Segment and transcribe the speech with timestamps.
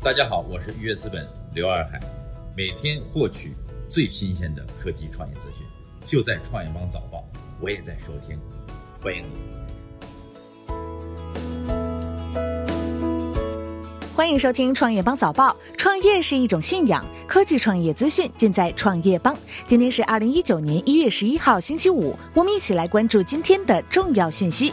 [0.00, 1.98] 大家好，我是愉悦资本刘二海，
[2.56, 3.52] 每天获取
[3.88, 5.66] 最新鲜的科技创业资讯，
[6.04, 7.24] 就在创业邦早报，
[7.60, 8.38] 我也在收听，
[9.02, 9.58] 欢迎你。
[14.14, 15.54] 欢迎收听创业邦早报。
[15.76, 19.36] 创业是一种信仰，科技创业资讯尽在创业邦。
[19.66, 24.72] 今天是二零一九年一月十一号，星期五，我们一起来关注今天的重要讯息。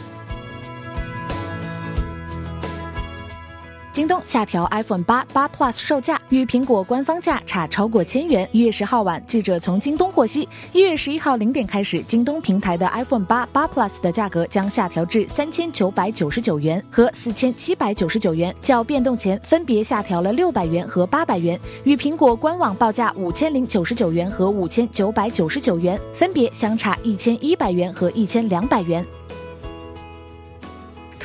[3.96, 8.46] 京东下调 iPhone 八八 Plus 售价，与苹果官方价差超过千元。
[8.52, 29.02] 一月十号晚，记者从京东获悉，一月十一号零点开始，京东平台的 iPhone 八八 Plus 的价格将下调至三千九百九十九元和四千七百九十九元，较变动前分别下调了六百元和八百元，与苹果官网报价五千零九十九元和五千九百九十九元分别相差一千一百元和一千两百元。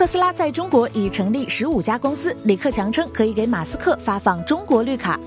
[0.02, 2.36] 特斯拉在中国已成立十五家公司。
[2.46, 5.20] 李克强称可以给马斯克发放中国绿卡。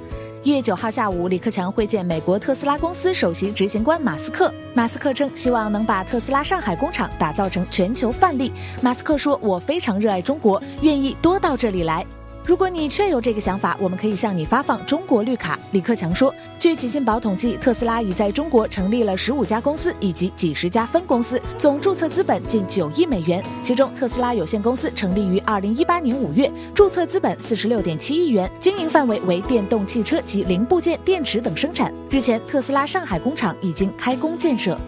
[0.42, 4.52] 一月九号下午，李克强会见美国特斯拉公司首席执行官马斯克。
[4.74, 8.50] 马斯克称希望能把特斯拉上海工厂打造成全球范例。
[8.82, 12.04] 马斯克说：“我非常热爱中国，愿意多到这里来。”
[12.46, 15.58] 如果你确有这个想法，我们可以向你发放中国绿卡。
[15.72, 23.42] 李克强说，据启信宝统计，特斯拉已在中国成立了十五家公司以及几十家分公司，总注册资本近九亿美元。
[23.62, 31.90] 其中，特斯拉有限公司成立于二零一八年五月，注册资本四十六点七亿元，经营范围为电动汽车及零部件、电池等生产。
[32.10, 34.78] 日前，特斯拉上海工厂已经开工建设。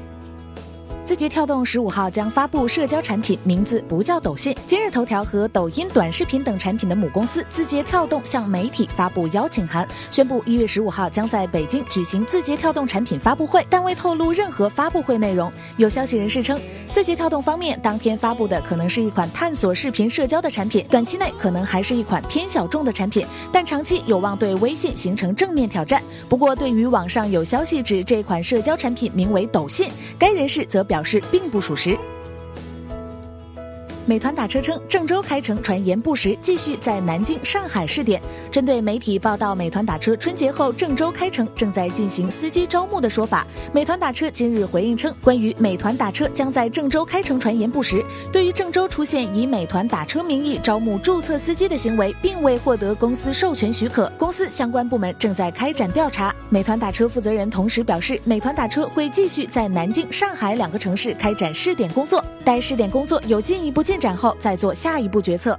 [1.06, 4.52] 字节跳动十五号将发布社交产品，名字不叫抖信。
[4.66, 15.50] 今日头条和抖音短视频等产品的母公司字节跳动向媒体发布邀请函，宣布一月十五号将在北京举行字节跳动产品发布会，但未透露任何发布会内容。
[15.76, 26.02] 有消息人士称，字节跳动方面当天发布的可能是一款探索视频社交的产品，短期内可能还是一款偏小众的产品，但长期有望对微信形成正面挑战。
[26.28, 29.88] 不过，对于网上有消息指这款社交产品名为抖信，
[30.18, 30.95] 该人士则表。
[30.96, 31.94] 表示并不属实。
[34.08, 38.22] 美团打车称，郑州开城传言不实，继续在南京、上海试点。
[38.52, 48.00] 针对媒体报道美团打车春节后郑州开城正在进行司机招募的说法，美团打车今日回应称，关于美团打车将在郑州开城传言不实。
[48.30, 56.32] 对于郑州出现以美团打车名义招募注册司机的行为，并未获得公司授权许可，公司相关部门正在开展调查。
[56.48, 63.95] 美团打车负责人同时表示，美团打车会继续在南京、上海两个城市开展试点工作，待试点工作有进一步进。
[63.96, 65.58] 进展后再做下一步决策。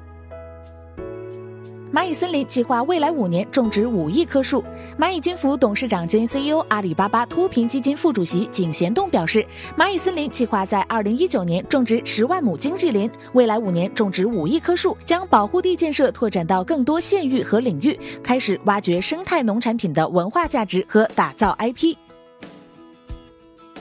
[1.92, 4.64] 蚂蚁森林计划未来五年种植五亿棵树。
[5.00, 9.44] 蚂蚁金服董事长兼 CEO、阿里巴巴脱贫基金副主席井贤栋表示，
[9.76, 21.96] 蚂蚁森林计划在二零一九年种植十万亩经济林，未来五年种植五亿棵树，将保护地建设拓展到更多县域和领域，开始挖掘生态农产品的文化价值和打造 IP。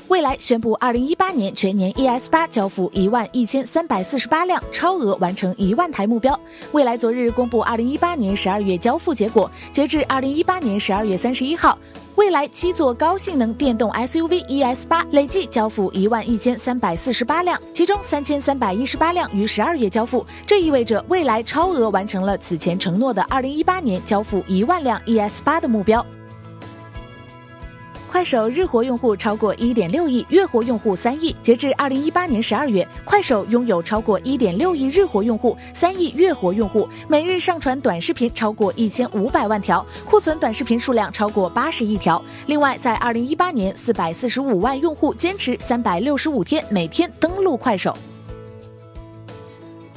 [0.09, 6.39] 蔚来宣布，二零一八年全年 ES 八交付一万一千三百四十八辆，超额完成一万台目标。
[6.71, 11.77] 蔚来昨日公布二零一八年十二月交付结果，截至二零一八年十二月三十一号，
[12.15, 26.07] 蔚来七座高性能电动 SUV ES 八累计交付一万一千三百四十八辆，其中三千三百一十八辆于十二月交付，这意味着蔚来超额完成了此前承诺的二零一八年交付一万辆 ES 八的目标。
[28.17, 31.37] 快手日活用户超过一点六亿，月活用户三亿。
[31.43, 42.21] 截至二零一八年十二月，快手拥有超过一点六亿日活用户，三亿月活用户，每日上传短视频超过一千五百万条，库存短视频数量超过八十亿条。
[42.47, 47.95] 另外，在二零一八年，四百四十五万用户坚持三百六十五天每天登录快手。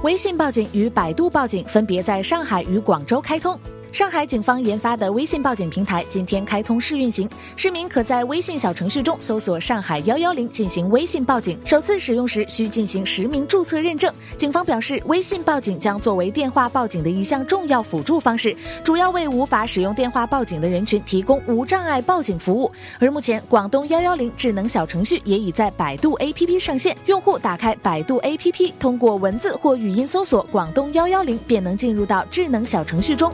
[0.02, 3.58] 微信报警与百度报警分别在上海与广州开通。
[3.92, 11.58] 上海警方研发的微信报警平台今天开通试运行，市民可在微信小程序中搜索“上海幺幺零”进行微信报警。
[11.66, 14.14] 首次使用时需进行实名注册认证。
[14.38, 22.72] 警方表示，微信报警将作为电话报警的一项重要辅助方式，主要为无法使用电话报警的人群提供无障碍报警服务。
[23.00, 33.34] 而目前，广东幺幺零智能小程序也已在百度 APP 上线，用户打开百度 APP，通过文字或语音搜索“广东幺幺零”，便能进入到智能小程序中。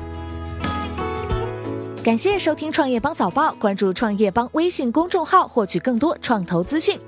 [2.05, 6.99] 感谢收听创业邦早报，关注创业邦微信公众号，获取更多创投资讯。